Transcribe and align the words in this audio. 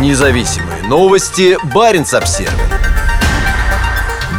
Независимые 0.00 0.82
новости. 0.88 1.56
Барин 1.72 2.04
обсерва 2.12 2.52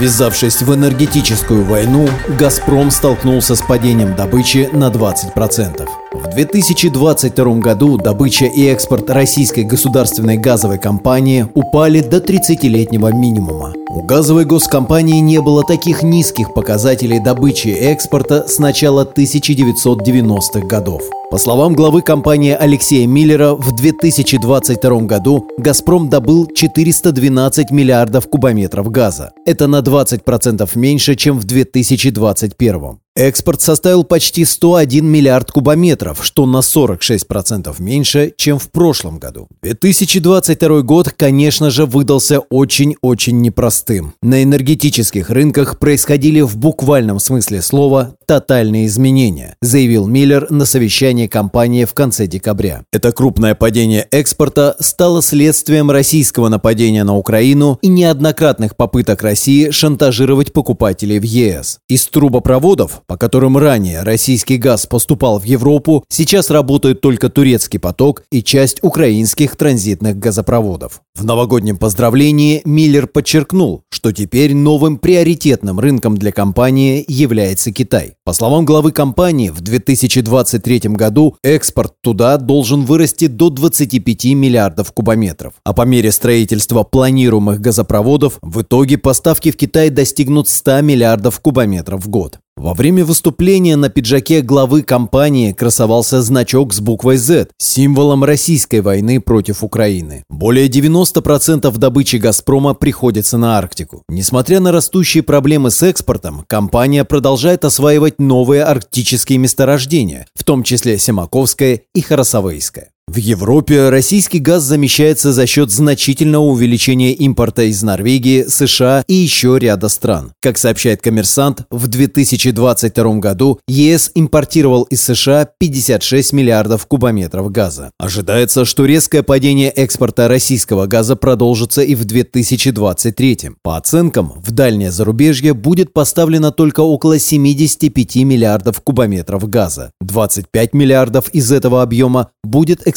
Ввязавшись 0.00 0.62
в 0.62 0.74
энергетическую 0.74 1.64
войну, 1.64 2.08
«Газпром» 2.36 2.90
столкнулся 2.90 3.54
с 3.54 3.62
падением 3.62 4.16
добычи 4.16 4.68
на 4.72 4.90
20%. 4.90 5.88
В 6.12 6.34
2022 6.34 7.54
году 7.56 7.96
добыча 7.96 8.46
и 8.46 8.66
экспорт 8.66 9.08
российской 9.10 9.62
государственной 9.62 10.38
газовой 10.38 10.78
компании 10.78 11.46
упали 11.54 12.00
до 12.00 12.18
30-летнего 12.18 13.12
минимума. 13.12 13.72
У 13.96 14.02
газовой 14.02 14.44
госкомпании 14.44 15.20
не 15.20 15.40
было 15.40 15.62
таких 15.62 16.02
низких 16.02 16.52
показателей 16.52 17.20
добычи 17.20 17.68
и 17.68 17.74
экспорта 17.74 18.48
с 18.48 18.58
начала 18.58 19.04
1990-х 19.04 20.66
годов. 20.66 21.04
По 21.30 21.38
словам 21.38 21.74
главы 21.74 22.02
компании 22.02 22.56
Алексея 22.58 23.06
Миллера, 23.06 23.54
в 23.54 23.74
2022 23.74 25.00
году 25.02 25.48
«Газпром» 25.58 26.08
добыл 26.08 26.48
412 26.52 27.70
миллиардов 27.70 28.28
кубометров 28.28 28.90
газа. 28.90 29.32
Это 29.46 29.68
на 29.68 29.78
20% 29.78 30.68
меньше, 30.74 31.14
чем 31.14 31.38
в 31.38 31.44
2021. 31.44 32.98
Экспорт 33.16 33.60
составил 33.60 34.02
почти 34.02 34.44
101 34.44 35.06
миллиард 35.06 35.52
кубометров, 35.52 36.24
что 36.24 36.46
на 36.46 36.58
46% 36.58 37.74
меньше, 37.78 38.32
чем 38.36 38.58
в 38.58 38.70
прошлом 38.72 39.18
году. 39.18 39.46
2022 39.62 40.82
год, 40.82 41.10
конечно 41.10 41.70
же, 41.70 41.86
выдался 41.86 42.40
очень-очень 42.40 43.40
непростым. 43.40 43.83
На 44.22 44.42
энергетических 44.42 45.30
рынках 45.30 45.78
происходили 45.78 46.40
в 46.40 46.56
буквальном 46.56 47.18
смысле 47.20 47.62
слова 47.62 48.14
тотальные 48.26 48.86
изменения, 48.86 49.56
заявил 49.60 50.06
Миллер 50.06 50.50
на 50.50 50.64
совещании 50.64 51.26
компании 51.26 51.84
в 51.84 51.94
конце 51.94 52.26
декабря. 52.26 52.84
Это 52.92 53.12
крупное 53.12 53.54
падение 53.54 54.06
экспорта 54.10 54.76
стало 54.80 55.22
следствием 55.22 55.90
российского 55.90 56.48
нападения 56.48 57.04
на 57.04 57.16
Украину 57.16 57.78
и 57.82 57.88
неоднократных 57.88 58.76
попыток 58.76 59.22
России 59.22 59.70
шантажировать 59.70 60.52
покупателей 60.52 61.18
в 61.18 61.24
ЕС. 61.24 61.78
Из 61.88 62.06
трубопроводов 62.08 63.02
по 63.06 63.16
которым 63.16 63.56
ранее 63.58 64.02
российский 64.02 64.56
газ 64.56 64.86
поступал 64.86 65.38
в 65.38 65.44
Европу, 65.44 66.04
сейчас 66.08 66.50
работают 66.50 67.00
только 67.00 67.28
турецкий 67.28 67.78
поток 67.78 68.22
и 68.30 68.42
часть 68.42 68.78
украинских 68.82 69.56
транзитных 69.56 70.18
газопроводов. 70.18 71.00
В 71.14 71.24
новогоднем 71.24 71.76
поздравлении 71.76 72.62
Миллер 72.64 73.06
подчеркнул, 73.06 73.82
что 73.90 74.12
теперь 74.12 74.54
новым 74.54 74.98
приоритетным 74.98 75.78
рынком 75.78 76.16
для 76.16 76.32
компании 76.32 77.04
является 77.06 77.72
Китай. 77.72 78.14
По 78.26 78.32
словам 78.32 78.64
главы 78.64 78.90
компании, 78.90 79.50
в 79.50 79.60
2023 79.60 80.80
году 80.94 81.36
экспорт 81.42 81.92
туда 82.00 82.38
должен 82.38 82.86
вырасти 82.86 83.26
до 83.26 83.50
25 83.50 84.24
миллиардов 84.32 84.92
кубометров. 84.92 85.52
А 85.62 85.74
по 85.74 85.82
мере 85.82 86.10
строительства 86.10 86.84
планируемых 86.84 87.60
газопроводов 87.60 88.38
в 88.40 88.62
итоге 88.62 88.96
поставки 88.96 89.50
в 89.50 89.58
Китай 89.58 89.90
достигнут 89.90 90.48
100 90.48 90.80
миллиардов 90.80 91.38
кубометров 91.40 92.02
в 92.02 92.08
год. 92.08 92.38
Во 92.56 92.72
время 92.72 93.04
выступления 93.04 93.76
на 93.76 93.88
пиджаке 93.88 94.40
главы 94.40 94.82
компании 94.82 95.52
красовался 95.52 96.22
значок 96.22 96.72
с 96.72 96.80
буквой 96.80 97.16
Z, 97.16 97.48
символом 97.58 98.22
российской 98.22 98.80
войны 98.80 99.20
против 99.20 99.64
Украины. 99.64 100.24
Более 100.30 100.68
90% 100.68 101.76
добычи 101.76 102.16
«Газпрома» 102.16 102.74
приходится 102.74 103.38
на 103.38 103.58
Арктику. 103.58 104.04
Несмотря 104.08 104.60
на 104.60 104.70
растущие 104.70 105.22
проблемы 105.22 105.70
с 105.70 105.82
экспортом, 105.82 106.44
компания 106.46 107.04
продолжает 107.04 107.64
осваивать 107.64 108.20
новые 108.20 108.62
арктические 108.62 109.38
месторождения, 109.38 110.26
в 110.34 110.44
том 110.44 110.62
числе 110.62 110.96
Семаковское 110.96 111.82
и 111.92 112.00
Харасовейское. 112.00 112.93
В 113.06 113.18
Европе 113.18 113.90
российский 113.90 114.38
газ 114.38 114.62
замещается 114.62 115.32
за 115.32 115.46
счет 115.46 115.70
значительного 115.70 116.44
увеличения 116.44 117.12
импорта 117.12 117.62
из 117.62 117.82
Норвегии, 117.82 118.44
США 118.48 119.04
и 119.06 119.14
еще 119.14 119.58
ряда 119.58 119.88
стран. 119.88 120.32
Как 120.40 120.56
сообщает 120.56 121.02
коммерсант, 121.02 121.64
в 121.70 121.86
2022 121.86 123.14
году 123.16 123.60
ЕС 123.68 124.10
импортировал 124.14 124.84
из 124.84 125.02
США 125.04 125.46
56 125.58 126.32
миллиардов 126.32 126.86
кубометров 126.86 127.52
газа. 127.52 127.90
Ожидается, 128.00 128.64
что 128.64 128.86
резкое 128.86 129.22
падение 129.22 129.68
экспорта 129.68 130.26
российского 130.26 130.86
газа 130.86 131.14
продолжится 131.14 131.82
и 131.82 131.94
в 131.94 132.06
2023. 132.06 133.50
По 133.62 133.76
оценкам, 133.76 134.32
в 134.36 134.50
дальнее 134.50 134.90
зарубежье 134.90 135.52
будет 135.52 135.92
поставлено 135.92 136.52
только 136.52 136.80
около 136.80 137.18
75 137.18 138.16
миллиардов 138.16 138.80
кубометров 138.80 139.48
газа. 139.48 139.92
25 140.00 140.72
миллиардов 140.72 141.28
из 141.28 141.52
этого 141.52 141.82
объема 141.82 142.30
будет 142.42 142.80
экспортировано 142.88 142.93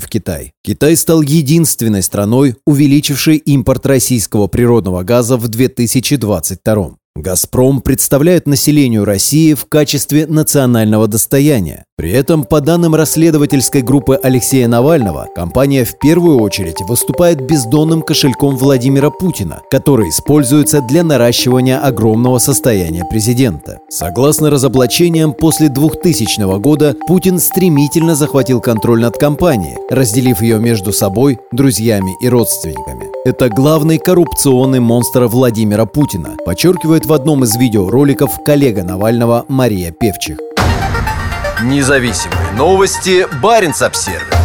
в 0.00 0.08
Китай. 0.08 0.52
Китай 0.62 0.96
стал 0.96 1.22
единственной 1.22 2.02
страной, 2.02 2.56
увеличившей 2.66 3.36
импорт 3.36 3.86
российского 3.86 4.46
природного 4.46 5.02
газа 5.02 5.36
в 5.36 5.48
2022 5.48 6.97
«Газпром» 7.20 7.80
представляет 7.80 8.46
населению 8.46 9.04
России 9.04 9.54
в 9.54 9.66
качестве 9.66 10.26
национального 10.26 11.08
достояния. 11.08 11.84
При 11.96 12.12
этом, 12.12 12.44
по 12.44 12.60
данным 12.60 12.94
расследовательской 12.94 13.82
группы 13.82 14.18
Алексея 14.22 14.68
Навального, 14.68 15.26
компания 15.34 15.84
в 15.84 15.98
первую 15.98 16.38
очередь 16.38 16.80
выступает 16.82 17.40
бездонным 17.40 18.02
кошельком 18.02 18.56
Владимира 18.56 19.10
Путина, 19.10 19.62
который 19.68 20.10
используется 20.10 20.80
для 20.80 21.02
наращивания 21.02 21.80
огромного 21.80 22.38
состояния 22.38 23.04
президента. 23.10 23.78
Согласно 23.90 24.48
разоблачениям, 24.48 25.32
после 25.32 25.68
2000 25.68 26.60
года 26.60 26.94
Путин 27.08 27.40
стремительно 27.40 28.14
захватил 28.14 28.60
контроль 28.60 29.00
над 29.00 29.16
компанией, 29.16 29.76
разделив 29.90 30.40
ее 30.40 30.60
между 30.60 30.92
собой, 30.92 31.38
друзьями 31.50 32.12
и 32.22 32.28
родственниками. 32.28 33.07
Это 33.24 33.48
главный 33.48 33.98
коррупционный 33.98 34.78
монстр 34.78 35.24
Владимира 35.24 35.86
Путина, 35.86 36.36
подчеркивает 36.44 37.04
в 37.04 37.12
одном 37.12 37.42
из 37.42 37.56
видеороликов 37.56 38.30
коллега 38.44 38.84
Навального 38.84 39.44
Мария 39.48 39.90
Певчих. 39.90 40.38
Независимые 41.64 42.52
новости. 42.56 43.26
Барин 43.42 43.72
обсервис 43.80 44.37